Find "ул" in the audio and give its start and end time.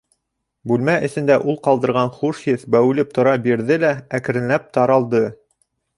1.51-1.59